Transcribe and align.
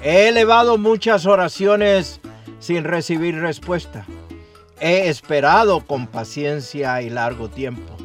He 0.03 0.29
elevado 0.29 0.79
muchas 0.79 1.27
oraciones 1.27 2.21
sin 2.61 2.85
recibir 2.85 3.35
respuesta. 3.41 4.07
He 4.79 5.09
esperado 5.09 5.85
con 5.85 6.07
paciencia 6.07 7.03
y 7.03 7.11
largo 7.11 7.51
tiempo, 7.51 7.97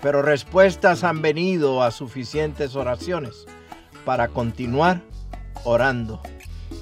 pero 0.00 0.20
respuestas 0.20 1.04
han 1.04 1.22
venido 1.22 1.80
a 1.80 1.92
suficientes 1.92 2.74
oraciones 2.74 3.46
para 4.04 4.28
continuar 4.28 5.00
orando. 5.62 6.20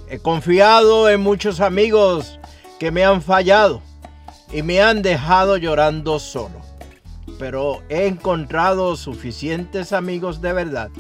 He 0.09 0.21
confiado 0.21 1.11
en 1.11 1.21
muchos 1.21 1.61
amigos 1.61 2.41
que 2.79 2.91
me 2.91 3.05
han 3.05 3.21
fallado 3.21 3.83
y 4.53 4.63
me 4.63 4.81
han 4.81 5.03
dejado 5.03 5.57
llorando 5.57 6.19
solo. 6.19 6.61
Pero 7.39 7.83
he 7.89 8.07
encontrado 8.07 8.97
suficientes 8.97 9.93
amigos 9.93 10.41
de 10.41 10.53
verdad 10.53 10.91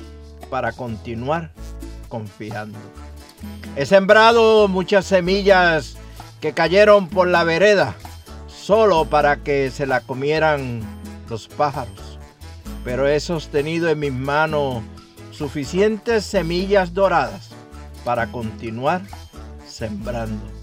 para 0.49 0.73
continuar 0.73 1.51
confiando. 2.09 2.79
He 3.77 3.87
sembrado 3.87 4.69
muchas 4.69 5.07
semillas 5.07 5.97
que 6.41 6.53
cayeron 6.53 7.09
por 7.09 7.29
la 7.29 7.45
vereda 7.45 7.95
solo 8.49 9.05
para 9.05 9.37
que 9.39 9.71
se 9.71 9.87
la 9.87 10.01
comieran 10.01 10.81
los 11.29 11.49
pájaros. 11.49 12.19
Pero 12.85 13.09
he 13.09 13.21
sostenido 13.21 13.89
en 13.89 13.99
mis 13.99 14.13
manos 14.13 14.83
suficientes 15.31 16.25
semillas 16.25 16.95
doradas 16.95 17.51
para 18.05 18.27
continuar 18.29 19.03
sembrando. 19.67 20.60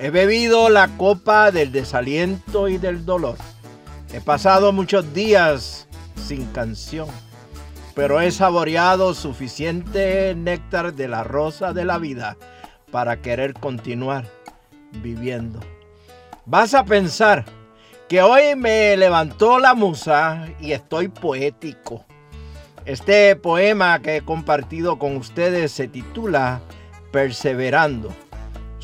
He 0.00 0.10
bebido 0.10 0.70
la 0.70 0.88
copa 0.96 1.50
del 1.50 1.70
desaliento 1.70 2.68
y 2.68 2.78
del 2.78 3.04
dolor. 3.04 3.36
He 4.12 4.20
pasado 4.20 4.72
muchos 4.72 5.14
días 5.14 5.86
sin 6.16 6.46
canción, 6.46 7.08
pero 7.94 8.20
he 8.20 8.30
saboreado 8.30 9.14
suficiente 9.14 10.34
néctar 10.36 10.94
de 10.94 11.08
la 11.08 11.22
rosa 11.22 11.72
de 11.72 11.84
la 11.84 11.98
vida 11.98 12.36
para 12.90 13.22
querer 13.22 13.54
continuar 13.54 14.26
viviendo. 15.02 15.60
Vas 16.44 16.74
a 16.74 16.84
pensar 16.84 17.44
que 18.08 18.20
hoy 18.20 18.56
me 18.56 18.96
levantó 18.96 19.58
la 19.58 19.74
musa 19.74 20.48
y 20.60 20.72
estoy 20.72 21.08
poético. 21.08 22.04
Este 22.84 23.34
poema 23.36 24.00
que 24.00 24.16
he 24.16 24.20
compartido 24.22 24.98
con 24.98 25.16
ustedes 25.16 25.72
se 25.72 25.88
titula 25.88 26.60
Perseverando. 27.12 28.14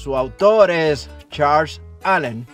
Su 0.03 0.17
autor 0.17 0.71
es 0.71 1.11
Charles 1.29 1.79
Allen 2.05 2.47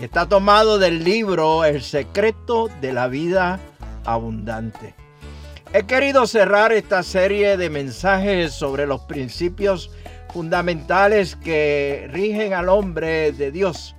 y 0.00 0.04
está 0.04 0.26
tomado 0.26 0.78
del 0.78 1.04
libro 1.04 1.62
El 1.66 1.82
secreto 1.82 2.70
de 2.80 2.94
la 2.94 3.06
vida 3.06 3.60
abundante. 4.06 4.94
He 5.74 5.82
querido 5.82 6.26
cerrar 6.26 6.72
esta 6.72 7.02
serie 7.02 7.58
de 7.58 7.68
mensajes 7.68 8.54
sobre 8.54 8.86
los 8.86 9.02
principios 9.02 9.90
fundamentales 10.32 11.36
que 11.36 12.08
rigen 12.12 12.54
al 12.54 12.70
hombre 12.70 13.30
de 13.32 13.50
Dios 13.50 13.94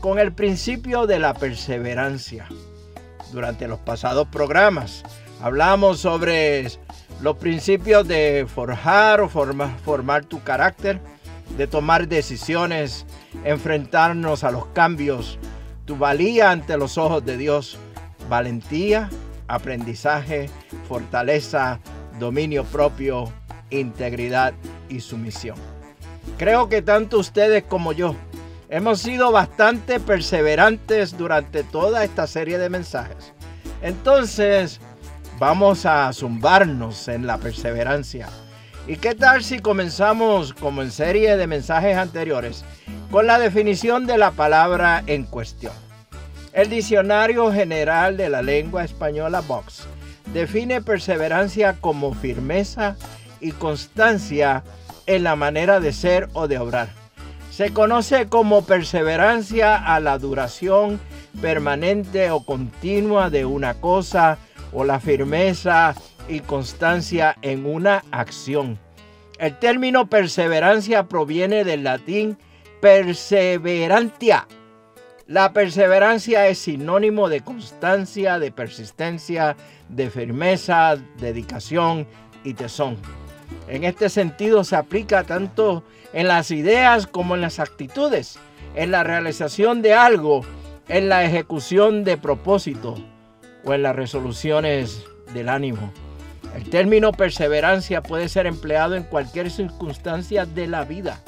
con 0.00 0.18
el 0.18 0.32
principio 0.32 1.06
de 1.06 1.18
la 1.18 1.34
perseverancia. 1.34 2.48
Durante 3.30 3.68
los 3.68 3.80
pasados 3.80 4.26
programas 4.28 5.02
hablamos 5.42 6.00
sobre 6.00 6.66
los 7.20 7.36
principios 7.36 8.08
de 8.08 8.46
forjar 8.48 9.20
o 9.20 9.28
formar 9.28 10.24
tu 10.24 10.42
carácter, 10.42 10.98
de 11.56 11.66
tomar 11.66 12.08
decisiones, 12.08 13.06
enfrentarnos 13.44 14.44
a 14.44 14.50
los 14.50 14.66
cambios, 14.66 15.38
tu 15.84 15.96
valía 15.96 16.50
ante 16.50 16.76
los 16.76 16.98
ojos 16.98 17.24
de 17.24 17.36
Dios, 17.36 17.78
valentía, 18.28 19.08
aprendizaje, 19.48 20.50
fortaleza, 20.86 21.80
dominio 22.18 22.64
propio, 22.64 23.32
integridad 23.70 24.52
y 24.88 25.00
sumisión. 25.00 25.56
Creo 26.36 26.68
que 26.68 26.82
tanto 26.82 27.18
ustedes 27.18 27.64
como 27.64 27.92
yo 27.92 28.14
hemos 28.68 29.00
sido 29.00 29.32
bastante 29.32 29.98
perseverantes 29.98 31.16
durante 31.16 31.64
toda 31.64 32.04
esta 32.04 32.26
serie 32.26 32.58
de 32.58 32.68
mensajes. 32.68 33.32
Entonces, 33.80 34.80
vamos 35.38 35.86
a 35.86 36.12
zumbarnos 36.12 37.08
en 37.08 37.26
la 37.26 37.38
perseverancia 37.38 38.28
¿Y 38.88 38.96
qué 38.96 39.14
tal 39.14 39.44
si 39.44 39.58
comenzamos, 39.58 40.54
como 40.54 40.80
en 40.80 40.90
serie 40.90 41.36
de 41.36 41.46
mensajes 41.46 41.94
anteriores, 41.98 42.64
con 43.10 43.26
la 43.26 43.38
definición 43.38 44.06
de 44.06 44.16
la 44.16 44.30
palabra 44.30 45.04
en 45.06 45.24
cuestión? 45.24 45.74
El 46.54 46.70
Diccionario 46.70 47.52
General 47.52 48.16
de 48.16 48.30
la 48.30 48.40
Lengua 48.40 48.84
Española 48.84 49.42
Vox 49.42 49.86
define 50.32 50.80
perseverancia 50.80 51.74
como 51.74 52.14
firmeza 52.14 52.96
y 53.42 53.52
constancia 53.52 54.64
en 55.04 55.22
la 55.22 55.36
manera 55.36 55.80
de 55.80 55.92
ser 55.92 56.30
o 56.32 56.48
de 56.48 56.56
obrar. 56.56 56.88
Se 57.50 57.74
conoce 57.74 58.26
como 58.28 58.64
perseverancia 58.64 59.76
a 59.76 60.00
la 60.00 60.16
duración 60.16 60.98
permanente 61.42 62.30
o 62.30 62.42
continua 62.42 63.28
de 63.28 63.44
una 63.44 63.74
cosa 63.74 64.38
o 64.72 64.84
la 64.84 64.98
firmeza 64.98 65.94
y 66.28 66.40
constancia 66.40 67.36
en 67.42 67.66
una 67.66 68.04
acción. 68.10 68.78
El 69.38 69.58
término 69.58 70.08
perseverancia 70.08 71.08
proviene 71.08 71.64
del 71.64 71.84
latín 71.84 72.36
perseverantia. 72.80 74.46
La 75.26 75.52
perseverancia 75.52 76.48
es 76.48 76.58
sinónimo 76.58 77.28
de 77.28 77.42
constancia, 77.42 78.38
de 78.38 78.50
persistencia, 78.50 79.56
de 79.88 80.10
firmeza, 80.10 80.96
dedicación 81.18 82.06
y 82.44 82.54
tesón. 82.54 82.96
En 83.68 83.84
este 83.84 84.08
sentido 84.08 84.64
se 84.64 84.76
aplica 84.76 85.24
tanto 85.24 85.84
en 86.12 86.28
las 86.28 86.50
ideas 86.50 87.06
como 87.06 87.34
en 87.34 87.42
las 87.42 87.58
actitudes, 87.60 88.38
en 88.74 88.90
la 88.90 89.04
realización 89.04 89.82
de 89.82 89.94
algo, 89.94 90.44
en 90.88 91.08
la 91.08 91.24
ejecución 91.24 92.04
de 92.04 92.16
propósito 92.16 92.96
o 93.64 93.74
en 93.74 93.82
las 93.82 93.94
resoluciones 93.94 95.04
del 95.34 95.48
ánimo. 95.48 95.92
El 96.56 96.68
término 96.70 97.12
perseverancia 97.12 98.02
puede 98.02 98.28
ser 98.28 98.46
empleado 98.46 98.94
en 98.94 99.04
cualquier 99.04 99.50
circunstancia 99.50 100.46
de 100.46 100.66
la 100.66 100.84
vida. 100.84 101.20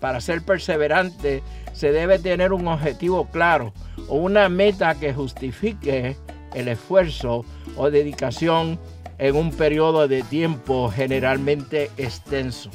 Para 0.00 0.20
ser 0.20 0.42
perseverante 0.42 1.42
se 1.72 1.92
debe 1.92 2.18
tener 2.18 2.52
un 2.52 2.68
objetivo 2.68 3.26
claro 3.26 3.72
o 4.08 4.16
una 4.16 4.48
meta 4.48 4.94
que 4.94 5.14
justifique 5.14 6.16
el 6.54 6.68
esfuerzo 6.68 7.44
o 7.76 7.90
dedicación 7.90 8.78
en 9.18 9.36
un 9.36 9.50
periodo 9.50 10.08
de 10.08 10.22
tiempo 10.22 10.90
generalmente 10.90 11.90
extenso. 11.96 12.70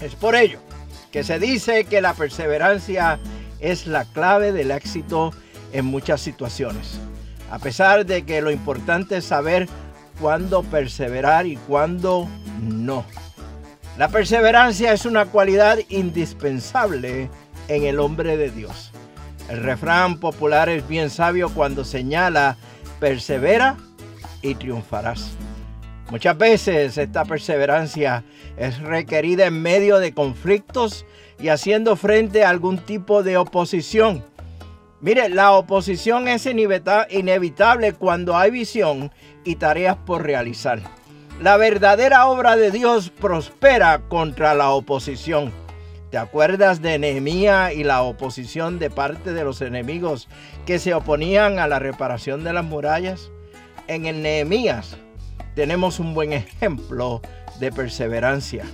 Es 0.00 0.14
por 0.14 0.34
ello 0.34 0.60
que 1.10 1.24
se 1.24 1.38
dice 1.38 1.84
que 1.84 2.00
la 2.00 2.14
perseverancia 2.14 3.18
es 3.58 3.86
la 3.86 4.04
clave 4.04 4.52
del 4.52 4.70
éxito 4.70 5.32
en 5.72 5.84
muchas 5.84 6.20
situaciones. 6.20 7.00
A 7.50 7.58
pesar 7.58 8.06
de 8.06 8.22
que 8.22 8.40
lo 8.40 8.50
importante 8.50 9.18
es 9.18 9.24
saber 9.24 9.68
cuándo 10.20 10.62
perseverar 10.62 11.46
y 11.46 11.56
cuándo 11.56 12.28
no. 12.62 13.04
La 13.98 14.08
perseverancia 14.08 14.92
es 14.92 15.06
una 15.06 15.26
cualidad 15.26 15.78
indispensable 15.88 17.30
en 17.68 17.84
el 17.84 17.98
hombre 17.98 18.36
de 18.36 18.50
Dios. 18.50 18.92
El 19.48 19.62
refrán 19.62 20.20
popular 20.20 20.68
es 20.68 20.86
bien 20.86 21.10
sabio 21.10 21.48
cuando 21.52 21.84
señala, 21.84 22.56
persevera 23.00 23.76
y 24.42 24.54
triunfarás. 24.54 25.32
Muchas 26.10 26.36
veces 26.36 26.98
esta 26.98 27.24
perseverancia 27.24 28.24
es 28.56 28.78
requerida 28.80 29.46
en 29.46 29.62
medio 29.62 29.98
de 29.98 30.12
conflictos 30.12 31.06
y 31.38 31.48
haciendo 31.48 31.96
frente 31.96 32.44
a 32.44 32.50
algún 32.50 32.78
tipo 32.78 33.22
de 33.22 33.36
oposición. 33.36 34.24
Mire, 35.02 35.30
la 35.30 35.52
oposición 35.52 36.28
es 36.28 36.44
inevitable 36.44 37.94
cuando 37.94 38.36
hay 38.36 38.50
visión 38.50 39.10
y 39.44 39.56
tareas 39.56 39.96
por 39.96 40.22
realizar. 40.22 40.80
La 41.40 41.56
verdadera 41.56 42.26
obra 42.26 42.56
de 42.56 42.70
Dios 42.70 43.08
prospera 43.08 44.02
contra 44.08 44.54
la 44.54 44.70
oposición. 44.70 45.52
¿Te 46.10 46.18
acuerdas 46.18 46.82
de 46.82 46.98
Nehemías 46.98 47.72
y 47.72 47.82
la 47.82 48.02
oposición 48.02 48.78
de 48.78 48.90
parte 48.90 49.32
de 49.32 49.42
los 49.42 49.62
enemigos 49.62 50.28
que 50.66 50.78
se 50.78 50.92
oponían 50.92 51.58
a 51.58 51.66
la 51.66 51.78
reparación 51.78 52.44
de 52.44 52.52
las 52.52 52.64
murallas? 52.64 53.30
En 53.86 54.04
el 54.04 54.20
Nehemías 54.20 54.98
tenemos 55.54 55.98
un 55.98 56.12
buen 56.12 56.34
ejemplo 56.34 57.22
de 57.58 57.72
perseverancia. 57.72 58.66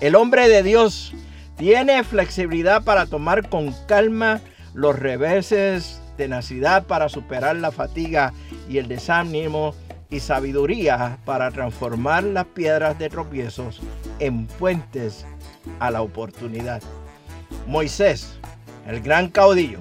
El 0.00 0.14
hombre 0.14 0.48
de 0.48 0.62
Dios 0.62 1.12
tiene 1.56 2.04
flexibilidad 2.04 2.84
para 2.84 3.06
tomar 3.06 3.48
con 3.48 3.74
calma 3.88 4.40
los 4.76 4.96
reveses, 4.96 6.02
tenacidad 6.18 6.84
para 6.84 7.08
superar 7.08 7.56
la 7.56 7.72
fatiga 7.72 8.34
y 8.68 8.76
el 8.76 8.88
desánimo 8.88 9.74
y 10.10 10.20
sabiduría 10.20 11.18
para 11.24 11.50
transformar 11.50 12.22
las 12.22 12.44
piedras 12.44 12.98
de 12.98 13.08
tropiezos 13.08 13.80
en 14.18 14.46
puentes 14.46 15.26
a 15.80 15.90
la 15.90 16.02
oportunidad. 16.02 16.82
Moisés, 17.66 18.38
el 18.86 19.00
gran 19.00 19.30
caudillo, 19.30 19.80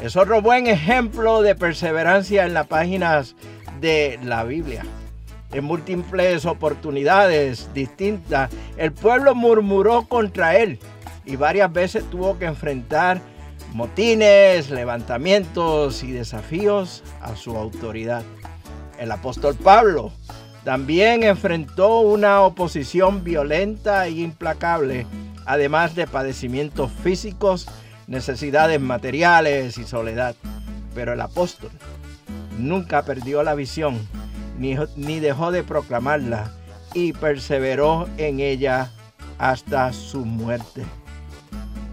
es 0.00 0.16
otro 0.16 0.40
buen 0.40 0.68
ejemplo 0.68 1.42
de 1.42 1.56
perseverancia 1.56 2.46
en 2.46 2.54
las 2.54 2.68
páginas 2.68 3.34
de 3.80 4.18
la 4.22 4.44
Biblia. 4.44 4.84
En 5.52 5.64
múltiples 5.64 6.46
oportunidades 6.46 7.68
distintas, 7.74 8.50
el 8.76 8.92
pueblo 8.92 9.34
murmuró 9.34 10.06
contra 10.06 10.56
él 10.56 10.78
y 11.24 11.34
varias 11.34 11.72
veces 11.72 12.04
tuvo 12.10 12.38
que 12.38 12.44
enfrentar 12.44 13.20
motines, 13.72 14.70
levantamientos 14.70 16.02
y 16.02 16.12
desafíos 16.12 17.02
a 17.20 17.36
su 17.36 17.56
autoridad. 17.56 18.22
El 18.98 19.12
apóstol 19.12 19.54
Pablo 19.54 20.12
también 20.64 21.22
enfrentó 21.22 22.00
una 22.00 22.42
oposición 22.42 23.22
violenta 23.22 24.06
e 24.06 24.12
implacable, 24.12 25.06
además 25.44 25.94
de 25.94 26.06
padecimientos 26.06 26.90
físicos, 27.04 27.68
necesidades 28.06 28.80
materiales 28.80 29.78
y 29.78 29.84
soledad. 29.84 30.34
Pero 30.94 31.12
el 31.12 31.20
apóstol 31.20 31.70
nunca 32.58 33.02
perdió 33.02 33.42
la 33.42 33.54
visión, 33.54 33.98
ni, 34.58 34.76
ni 34.96 35.20
dejó 35.20 35.52
de 35.52 35.62
proclamarla, 35.62 36.50
y 36.94 37.12
perseveró 37.12 38.08
en 38.16 38.40
ella 38.40 38.90
hasta 39.38 39.92
su 39.92 40.24
muerte. 40.24 40.84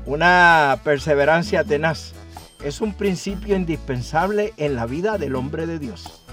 Una 0.06 0.82
perseverancia 0.84 1.64
tenaz 1.64 2.12
es 2.62 2.82
un 2.82 2.94
principio 2.94 3.56
indispensable 3.56 4.54
en 4.58 4.76
la 4.76 4.86
vida 4.86 5.18
del 5.18 5.36
hombre 5.36 5.66
de 5.66 5.80
Dios. 5.80 6.26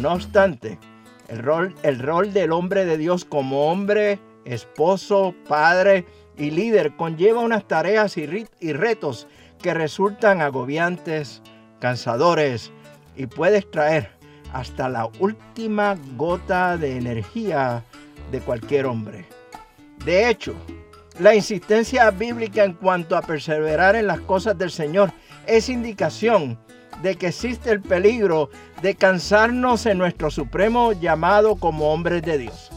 No 0.00 0.14
obstante, 0.14 0.78
el 1.28 1.40
rol, 1.40 1.74
el 1.82 1.98
rol 1.98 2.32
del 2.32 2.50
hombre 2.50 2.86
de 2.86 2.96
Dios 2.96 3.26
como 3.26 3.70
hombre, 3.70 4.18
esposo, 4.46 5.34
padre 5.46 6.06
y 6.38 6.50
líder 6.50 6.96
conlleva 6.96 7.40
unas 7.40 7.68
tareas 7.68 8.16
y, 8.16 8.46
y 8.58 8.72
retos 8.72 9.26
que 9.60 9.74
resultan 9.74 10.40
agobiantes, 10.40 11.42
cansadores 11.78 12.72
y 13.16 13.26
puedes 13.26 13.70
traer 13.70 14.10
hasta 14.54 14.88
la 14.88 15.10
última 15.18 15.94
gota 16.16 16.78
de 16.78 16.96
energía 16.96 17.84
de 18.32 18.40
cualquier 18.40 18.86
hombre. 18.86 19.26
De 20.06 20.30
hecho, 20.30 20.54
la 21.18 21.34
insistencia 21.34 22.10
bíblica 22.10 22.64
en 22.64 22.74
cuanto 22.74 23.16
a 23.16 23.22
perseverar 23.22 23.96
en 23.96 24.06
las 24.06 24.20
cosas 24.20 24.56
del 24.56 24.70
Señor 24.70 25.12
es 25.46 25.68
indicación 25.68 26.58
de 27.02 27.16
que 27.16 27.28
existe 27.28 27.70
el 27.70 27.80
peligro 27.80 28.50
de 28.82 28.94
cansarnos 28.94 29.86
en 29.86 29.98
nuestro 29.98 30.30
supremo 30.30 30.92
llamado 30.92 31.56
como 31.56 31.92
hombres 31.92 32.22
de 32.22 32.38
Dios. 32.38 32.70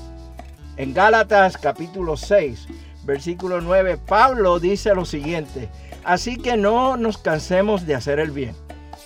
En 0.77 0.93
Gálatas 0.93 1.57
capítulo 1.57 2.17
6, 2.17 2.67
versículo 3.03 3.61
9, 3.61 3.97
Pablo 3.97 4.59
dice 4.59 4.95
lo 4.95 5.05
siguiente, 5.05 5.69
así 6.03 6.37
que 6.37 6.57
no 6.57 6.97
nos 6.97 7.17
cansemos 7.17 7.85
de 7.85 7.95
hacer 7.95 8.19
el 8.19 8.31
bien. 8.31 8.55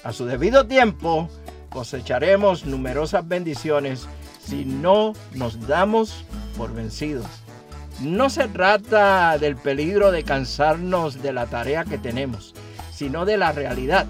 A 0.03 0.13
su 0.13 0.25
debido 0.25 0.65
tiempo 0.68 1.30
cosecharemos 1.69 2.65
numerosas 2.65 3.27
bendiciones 3.27 4.07
si 4.44 4.63
no 4.65 5.13
nos 5.33 5.68
damos 5.68 6.23
por 6.57 6.73
vencidos. 6.73 7.25
No 7.99 8.29
se 8.29 8.47
trata 8.47 9.39
del 9.39 9.55
peligro 9.55 10.11
de 10.11 10.23
cansarnos 10.23 11.23
de 11.23 11.33
la 11.33 11.47
tarea 11.47 11.83
que 11.83 11.97
tenemos, 11.97 12.53
sino 12.94 13.25
de 13.25 13.38
la 13.38 13.51
realidad 13.51 14.05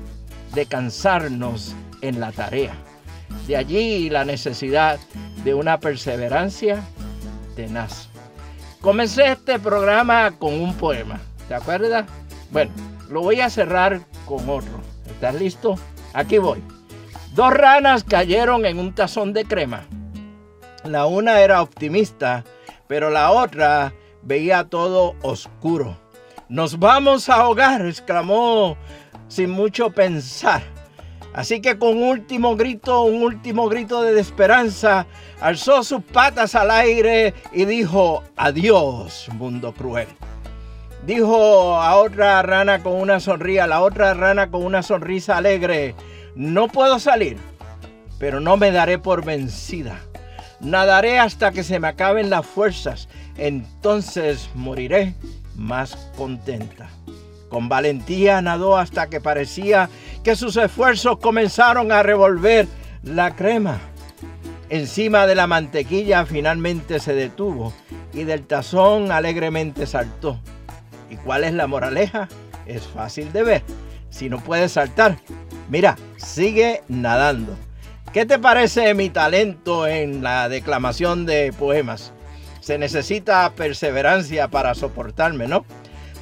de 0.54 0.66
cansarnos 0.66 1.74
en 2.01 2.19
la 2.19 2.34
tarea. 2.34 2.74
De 3.48 3.56
allí 3.56 4.10
la 4.10 4.25
necesidad 4.25 5.00
de 5.45 5.54
una 5.54 5.80
perseverancia 5.80 6.84
tenaz. 7.56 8.10
Comencé 8.81 9.31
este 9.31 9.57
programa 9.57 10.31
con 10.38 10.54
un 10.54 10.74
poema, 10.75 11.22
¿te 11.48 11.56
acuerdas? 11.56 12.06
Bueno, 12.51 12.72
lo 13.10 13.22
voy 13.22 13.39
a 13.39 13.50
cerrar 13.50 14.01
con 14.25 14.50
otro. 14.50 14.81
¿Estás 15.06 15.36
listo? 15.36 15.75
Aquí 16.13 16.38
voy. 16.39 16.62
Dos 17.34 17.54
ranas 17.54 18.04
cayeron 18.04 18.66
en 18.66 18.80
un 18.80 18.94
tazón 18.94 19.31
de 19.31 19.45
crema. 19.45 19.86
La 20.84 21.06
una 21.06 21.39
era 21.39 21.62
optimista 21.62 22.44
pero 22.88 23.10
la 23.10 23.32
otra 23.32 23.94
veía 24.22 24.65
todo 24.65 25.15
oscuro. 25.22 25.98
Nos 26.50 26.79
vamos 26.79 27.29
a 27.29 27.36
ahogar, 27.36 27.86
exclamó 27.86 28.77
sin 29.27 29.50
mucho 29.50 29.89
pensar. 29.91 30.62
Así 31.34 31.62
que 31.62 31.77
con 31.77 32.01
último 32.01 32.56
grito, 32.56 33.03
un 33.03 33.22
último 33.22 33.70
grito 33.70 34.01
de 34.01 34.20
esperanza, 34.20 35.06
alzó 35.39 35.84
sus 35.84 36.01
patas 36.01 36.56
al 36.56 36.72
aire 36.72 37.34
y 37.51 37.65
dijo, 37.65 38.24
adiós, 38.36 39.29
mundo 39.34 39.74
cruel. 39.74 40.08
Dijo 41.06 41.75
a 41.79 41.96
otra 41.98 42.41
rana 42.41 42.82
con 42.82 42.96
una 42.96 43.20
sonrisa, 43.20 43.67
la 43.67 43.82
otra 43.82 44.13
rana 44.13 44.50
con 44.50 44.65
una 44.65 44.82
sonrisa 44.82 45.38
alegre, 45.38 45.94
no 46.36 46.67
puedo 46.70 46.98
salir, 46.98 47.38
pero 48.17 48.39
no 48.39 48.58
me 48.58 48.72
daré 48.72 48.98
por 48.98 49.24
vencida. 49.24 50.00
Nadaré 50.60 51.20
hasta 51.20 51.52
que 51.52 51.64
se 51.64 51.80
me 51.80 51.88
acaben 51.88 52.30
las 52.30 52.46
fuerzas, 52.46 53.08
entonces 53.38 54.50
moriré 54.56 55.14
más 55.56 55.96
contenta. 56.18 56.90
Con 57.50 57.70
valentía 57.70 58.42
nadó 58.42 58.78
hasta 58.78 59.08
que 59.08 59.22
parecía 59.22 59.90
que 60.24 60.36
sus 60.36 60.58
esfuerzos 60.58 61.20
comenzaron 61.20 61.92
a 61.92 62.04
revolver 62.04 62.68
la 63.04 63.36
crema. 63.36 63.80
Encima 64.70 65.28
de 65.28 65.36
la 65.36 65.48
mantequilla 65.48 66.26
finalmente 66.26 67.00
se 67.00 67.14
detuvo 67.14 67.72
y 68.14 68.24
del 68.24 68.46
tazón 68.46 69.12
alegremente 69.12 69.86
saltó. 69.86 70.40
¿Y 71.10 71.16
cuál 71.16 71.46
es 71.46 71.54
la 71.54 71.68
moraleja? 71.68 72.28
Es 72.66 72.84
fácil 72.84 73.32
de 73.32 73.44
ver. 73.44 73.64
Si 74.10 74.30
no 74.30 74.40
puedes 74.40 74.74
saltar, 74.74 75.18
mira, 75.70 75.96
sigue 76.18 76.82
nadando. 76.90 77.56
¿Qué 78.14 78.26
te 78.26 78.40
parece 78.40 78.94
mi 78.94 79.10
talento 79.10 79.86
en 79.86 80.24
la 80.24 80.50
declamación 80.50 81.26
de 81.26 81.54
poemas? 81.58 82.14
Se 82.62 82.78
necesita 82.78 83.52
perseverancia 83.54 84.48
para 84.48 84.74
soportarme, 84.74 85.48
¿no? 85.48 85.66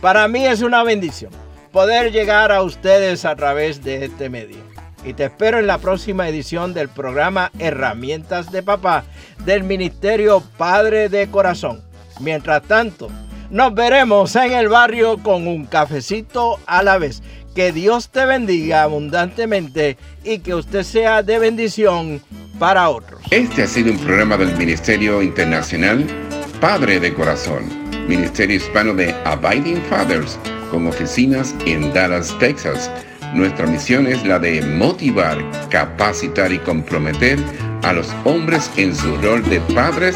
Para 0.01 0.27
mí 0.27 0.45
es 0.45 0.61
una 0.61 0.83
bendición 0.83 1.31
poder 1.71 2.11
llegar 2.13 2.51
a 2.51 2.63
ustedes 2.63 3.25
a 3.25 3.35
través 3.35 3.83
de 3.83 4.05
este 4.05 4.29
medio. 4.29 4.63
Y 5.03 5.13
te 5.13 5.25
espero 5.25 5.59
en 5.59 5.67
la 5.67 5.77
próxima 5.77 6.27
edición 6.27 6.73
del 6.73 6.87
programa 6.89 7.51
Herramientas 7.59 8.51
de 8.51 8.63
Papá 8.63 9.03
del 9.45 9.63
Ministerio 9.63 10.41
Padre 10.57 11.09
de 11.09 11.29
Corazón. 11.29 11.83
Mientras 12.21 12.63
tanto, 12.63 13.09
nos 13.49 13.73
veremos 13.73 14.35
en 14.35 14.53
el 14.53 14.69
barrio 14.69 15.17
con 15.17 15.47
un 15.47 15.65
cafecito 15.65 16.59
a 16.65 16.83
la 16.83 16.97
vez. 16.97 17.21
Que 17.55 17.71
Dios 17.71 18.09
te 18.09 18.25
bendiga 18.25 18.83
abundantemente 18.83 19.97
y 20.23 20.39
que 20.39 20.55
usted 20.55 20.83
sea 20.83 21.23
de 21.23 21.39
bendición 21.39 22.21
para 22.59 22.89
otros. 22.89 23.21
Este 23.31 23.63
ha 23.63 23.67
sido 23.67 23.91
un 23.91 23.99
programa 23.99 24.35
del 24.37 24.55
Ministerio 24.57 25.21
Internacional 25.21 26.05
Padre 26.59 26.99
de 26.99 27.13
Corazón, 27.13 27.63
Ministerio 28.07 28.57
Hispano 28.57 28.93
de 28.93 29.13
Abiding 29.25 29.81
Fathers, 29.89 30.37
con 30.71 30.87
oficinas 30.87 31.53
en 31.65 31.93
Dallas, 31.93 32.37
Texas. 32.39 32.89
Nuestra 33.33 33.67
misión 33.67 34.07
es 34.07 34.25
la 34.25 34.39
de 34.39 34.61
motivar, 34.61 35.37
capacitar 35.69 36.51
y 36.51 36.59
comprometer 36.59 37.39
a 37.83 37.93
los 37.93 38.09
hombres 38.23 38.71
en 38.77 38.95
su 38.95 39.15
rol 39.17 39.43
de 39.49 39.59
padres 39.75 40.15